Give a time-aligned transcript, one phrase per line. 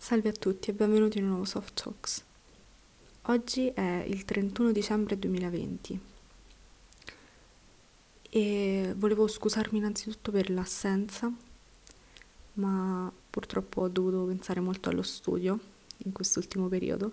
[0.00, 2.24] Salve a tutti e benvenuti in un nuovo Soft Talks.
[3.24, 6.00] Oggi è il 31 dicembre 2020
[8.30, 11.30] e volevo scusarmi innanzitutto per l'assenza,
[12.54, 15.58] ma purtroppo ho dovuto pensare molto allo studio
[15.98, 17.12] in quest'ultimo periodo,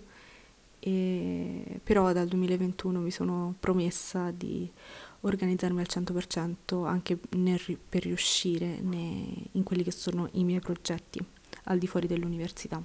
[0.79, 4.71] e però dal 2021 mi sono promessa di
[5.19, 7.59] organizzarmi al 100% anche nel,
[7.89, 11.35] per riuscire nei, in quelli che sono i miei progetti
[11.67, 12.81] al di fuori dell'università.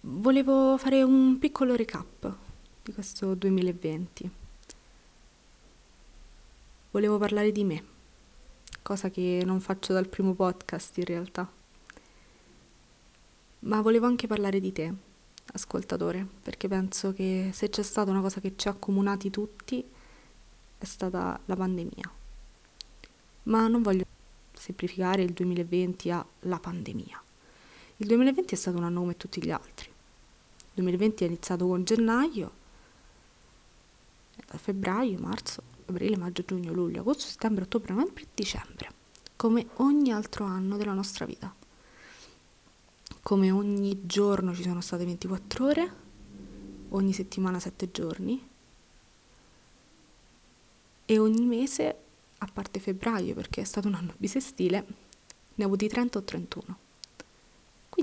[0.00, 2.34] Volevo fare un piccolo recap
[2.82, 4.30] di questo 2020.
[6.90, 7.84] Volevo parlare di me,
[8.82, 11.50] cosa che non faccio dal primo podcast in realtà.
[13.60, 14.92] Ma volevo anche parlare di te,
[15.54, 19.84] ascoltatore, perché penso che se c'è stata una cosa che ci ha accomunati tutti
[20.76, 22.12] è stata la pandemia.
[23.44, 24.04] Ma non voglio
[24.52, 27.23] semplificare il 2020 a la pandemia.
[28.04, 29.86] Il 2020 è stato un anno come tutti gli altri.
[29.86, 32.52] Il 2020 è iniziato con gennaio,
[34.46, 38.92] da febbraio, marzo, aprile, maggio, giugno, luglio, agosto, settembre, ottobre, novembre dicembre,
[39.36, 41.54] come ogni altro anno della nostra vita.
[43.22, 45.92] Come ogni giorno ci sono state 24 ore,
[46.90, 48.48] ogni settimana 7 giorni
[51.06, 51.96] e ogni mese,
[52.36, 54.84] a parte febbraio perché è stato un anno bisestile,
[55.54, 56.82] ne ho avuti 30 o 31.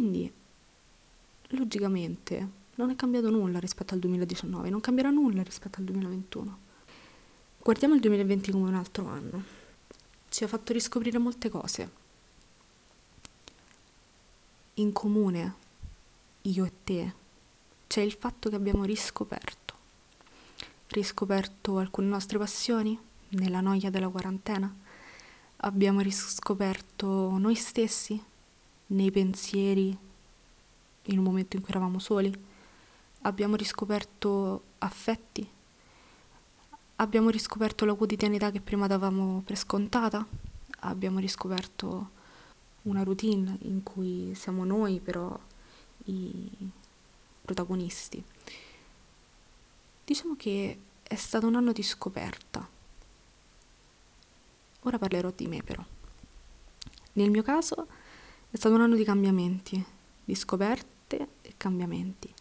[0.01, 0.33] Quindi,
[1.49, 6.57] logicamente, non è cambiato nulla rispetto al 2019, non cambierà nulla rispetto al 2021.
[7.61, 9.43] Guardiamo il 2020 come un altro anno.
[10.27, 11.91] Ci ha fatto riscoprire molte cose.
[14.73, 15.53] In comune,
[16.41, 17.13] io e te,
[17.85, 19.75] c'è il fatto che abbiamo riscoperto.
[20.87, 22.97] Riscoperto alcune nostre passioni
[23.29, 24.75] nella noia della quarantena.
[25.57, 28.29] Abbiamo riscoperto noi stessi
[28.91, 29.97] nei pensieri
[31.05, 32.33] in un momento in cui eravamo soli.
[33.21, 35.47] Abbiamo riscoperto affetti.
[36.97, 40.25] Abbiamo riscoperto la quotidianità che prima davamo per scontata.
[40.81, 42.19] Abbiamo riscoperto
[42.83, 45.37] una routine in cui siamo noi però
[46.05, 46.49] i
[47.41, 48.23] protagonisti.
[50.03, 52.67] Diciamo che è stato un anno di scoperta.
[54.81, 55.83] Ora parlerò di me però.
[57.13, 57.87] Nel mio caso
[58.51, 59.83] è stato un anno di cambiamenti,
[60.25, 62.31] di scoperte e cambiamenti.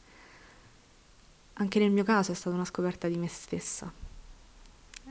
[1.54, 3.93] Anche nel mio caso è stata una scoperta di me stessa.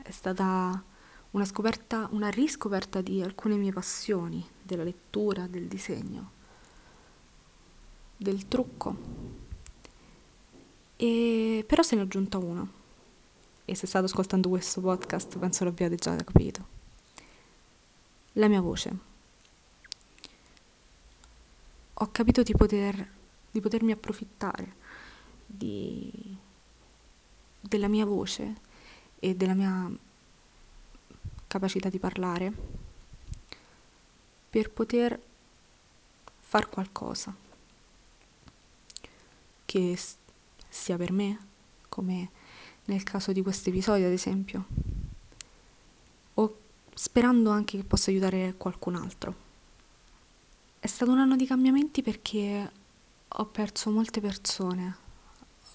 [0.02, 0.82] È stata
[1.30, 6.30] una scoperta, una riscoperta di alcune mie passioni, della lettura, del disegno,
[8.18, 8.96] del trucco.
[10.96, 12.68] E però se ne è aggiunta una.
[13.64, 16.78] E se state ascoltando questo podcast penso l'abbiate già capito.
[18.34, 19.08] La mia voce
[22.02, 23.06] ho capito di, poter,
[23.50, 24.74] di potermi approfittare
[25.44, 26.10] di,
[27.60, 28.68] della mia voce
[29.18, 29.90] e della mia
[31.46, 32.52] capacità di parlare
[34.48, 35.20] per poter
[36.40, 37.34] far qualcosa
[39.66, 39.98] che
[40.68, 41.38] sia per me,
[41.88, 42.30] come
[42.86, 44.64] nel caso di questo episodio ad esempio,
[46.34, 46.58] o
[46.94, 49.49] sperando anche che possa aiutare qualcun altro.
[50.82, 52.72] È stato un anno di cambiamenti perché
[53.28, 54.96] ho perso molte persone,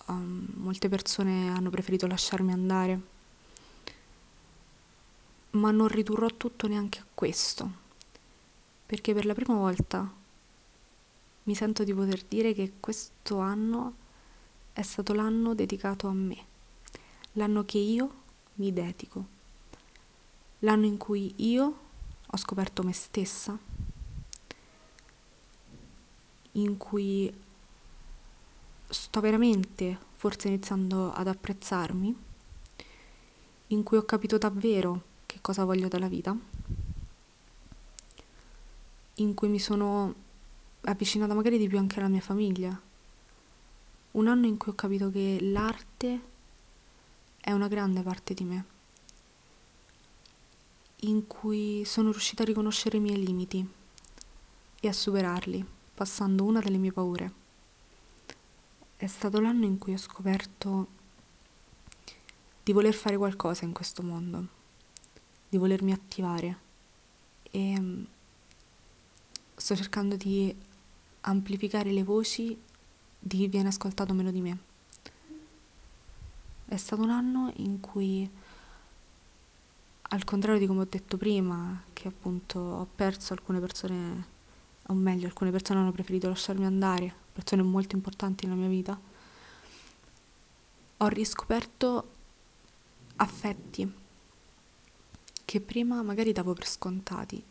[0.08, 3.00] um, molte persone hanno preferito lasciarmi andare,
[5.52, 7.72] ma non ridurrò tutto neanche a questo,
[8.88, 10.12] perché per la prima volta
[11.44, 13.94] mi sento di poter dire che questo anno
[14.74, 16.38] è stato l'anno dedicato a me,
[17.34, 18.12] l'anno che io
[18.56, 19.24] mi dedico,
[20.62, 21.78] l'anno in cui io
[22.26, 23.75] ho scoperto me stessa
[26.56, 27.34] in cui
[28.88, 32.16] sto veramente forse iniziando ad apprezzarmi,
[33.68, 36.36] in cui ho capito davvero che cosa voglio dalla vita,
[39.16, 40.14] in cui mi sono
[40.82, 42.80] avvicinata magari di più anche alla mia famiglia.
[44.12, 46.34] Un anno in cui ho capito che l'arte
[47.41, 48.66] è una grande parte di me,
[51.02, 53.68] in cui sono riuscita a riconoscere i miei limiti
[54.79, 57.32] e a superarli passando una delle mie paure.
[58.97, 60.88] È stato l'anno in cui ho scoperto
[62.62, 64.47] di voler fare qualcosa in questo mondo,
[65.47, 66.58] di volermi attivare
[67.50, 68.03] e mm,
[69.56, 70.53] sto cercando di
[71.22, 72.59] amplificare le voci
[73.18, 74.58] di chi viene ascoltato meno di me.
[76.66, 78.30] È stato un anno in cui,
[80.02, 84.34] al contrario di come ho detto prima, che appunto ho perso alcune persone
[84.87, 88.97] o meglio alcune persone hanno preferito lasciarmi andare persone molto importanti nella mia vita,
[90.97, 92.11] ho riscoperto
[93.17, 93.93] affetti
[95.43, 97.43] che prima magari davo per scontati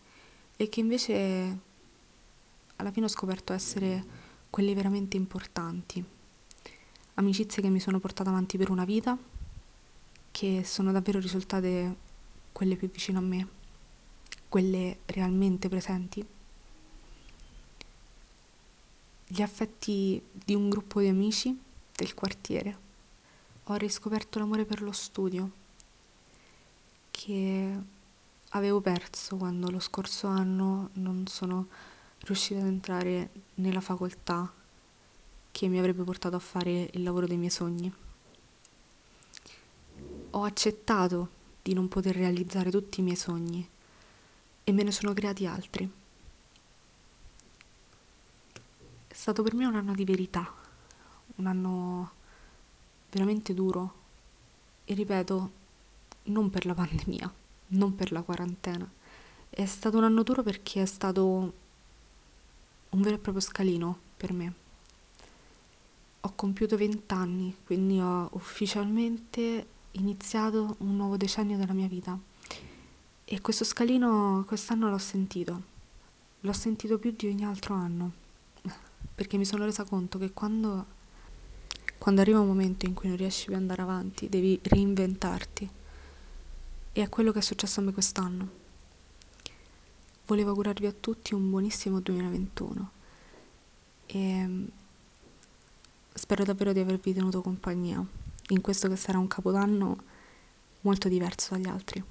[0.56, 1.58] e che invece
[2.76, 4.04] alla fine ho scoperto essere
[4.48, 6.02] quelli veramente importanti.
[7.14, 9.16] Amicizie che mi sono portata avanti per una vita,
[10.30, 11.96] che sono davvero risultate
[12.52, 13.48] quelle più vicine a me,
[14.48, 16.26] quelle realmente presenti.
[19.26, 21.58] Gli affetti di un gruppo di amici
[21.96, 22.78] del quartiere.
[23.64, 25.50] Ho riscoperto l'amore per lo studio,
[27.10, 27.78] che
[28.50, 31.68] avevo perso quando lo scorso anno non sono
[32.18, 34.52] riuscita ad entrare nella facoltà
[35.50, 37.92] che mi avrebbe portato a fare il lavoro dei miei sogni.
[40.30, 41.28] Ho accettato
[41.62, 43.66] di non poter realizzare tutti i miei sogni
[44.64, 45.90] e me ne sono creati altri.
[49.14, 50.52] È stato per me un anno di verità,
[51.36, 52.10] un anno
[53.12, 53.94] veramente duro
[54.84, 55.50] e ripeto,
[56.24, 57.32] non per la pandemia,
[57.68, 58.90] non per la quarantena.
[59.48, 61.52] È stato un anno duro perché è stato
[62.88, 64.54] un vero e proprio scalino per me.
[66.22, 72.18] Ho compiuto vent'anni, quindi ho ufficialmente iniziato un nuovo decennio della mia vita.
[73.24, 75.62] E questo scalino quest'anno l'ho sentito.
[76.40, 78.22] L'ho sentito più di ogni altro anno.
[79.14, 80.86] Perché mi sono resa conto che quando,
[81.98, 85.68] quando arriva un momento in cui non riesci più ad andare avanti, devi reinventarti.
[86.92, 88.62] E è quello che è successo a me quest'anno.
[90.26, 92.90] Volevo augurarvi a tutti un buonissimo 2021
[94.06, 94.64] e mm,
[96.14, 98.02] spero davvero di avervi tenuto compagnia
[98.48, 99.96] in questo che sarà un capodanno
[100.82, 102.02] molto diverso dagli altri.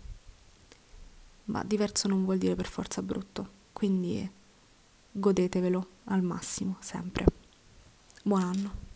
[1.46, 4.30] Ma diverso non vuol dire per forza brutto, quindi
[5.12, 7.26] godetevelo al massimo sempre.
[8.24, 8.93] Buon anno.